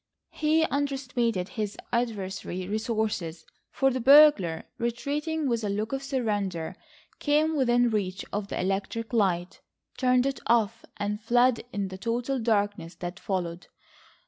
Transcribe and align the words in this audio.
He 0.31 0.63
underestimated 0.65 1.49
his 1.49 1.77
adversary's 1.93 2.67
resources, 2.67 3.45
for 3.69 3.91
the 3.91 3.99
burglar, 3.99 4.63
retreating 4.79 5.47
with 5.47 5.63
a 5.63 5.69
look 5.69 5.93
of 5.93 6.01
surrender, 6.01 6.75
came 7.19 7.55
within 7.55 7.91
reach 7.91 8.25
of 8.33 8.47
the 8.47 8.59
electric 8.59 9.13
light, 9.13 9.61
turned 9.99 10.25
it 10.25 10.39
off, 10.47 10.83
and 10.97 11.21
fled 11.21 11.65
in 11.71 11.89
the 11.89 11.99
total 11.99 12.39
darkness 12.39 12.95
that 12.95 13.19
followed. 13.19 13.67